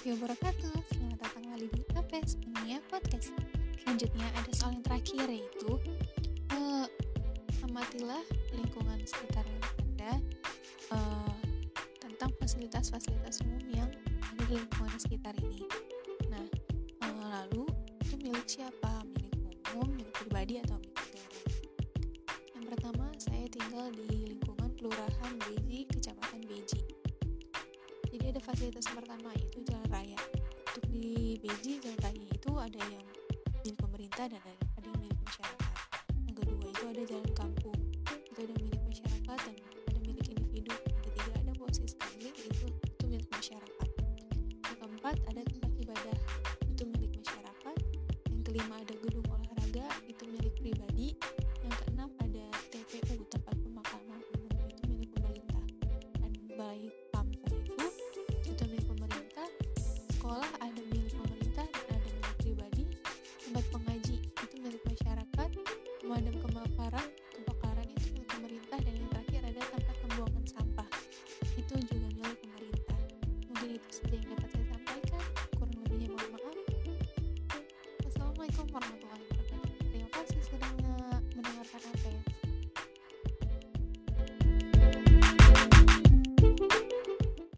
[0.00, 3.36] warahmatullahi wabarakatuh Selamat datang kembali di Tapes Dunia Podcast
[3.84, 5.72] Selanjutnya ada soal yang terakhir yaitu
[6.56, 6.88] uh,
[7.68, 8.24] Amatilah
[8.56, 9.44] lingkungan sekitar
[9.76, 10.24] Anda
[10.96, 11.36] uh,
[12.00, 13.90] Tentang fasilitas-fasilitas umum yang
[14.24, 15.68] ada di lingkungan sekitar ini
[16.32, 16.48] Nah,
[17.04, 17.68] uh, lalu
[18.00, 19.04] itu milik siapa?
[19.04, 19.36] Milik
[19.76, 21.44] umum, milik pribadi, atau milik daerah?
[22.56, 26.39] Yang pertama, saya tinggal di lingkungan Kelurahan Beji, Kecamatan
[28.50, 30.18] fasilitas pertama yaitu jalan raya.
[30.74, 33.06] Untuk di Beji, jalan raya itu ada yang
[33.62, 35.74] milik pemerintah dan ada, yang milik masyarakat.
[36.26, 37.78] Yang kedua itu ada jalan kampung,
[38.10, 39.54] itu ada milik masyarakat dan
[39.86, 40.74] ada milik individu.
[40.82, 43.88] Yang ketiga ada posisi publik itu itu milik masyarakat.
[44.66, 46.18] Yang keempat ada tempat ibadah
[46.66, 47.76] itu milik masyarakat.
[48.34, 48.94] Yang kelima ada